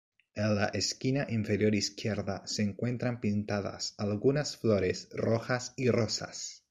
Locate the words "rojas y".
5.11-5.91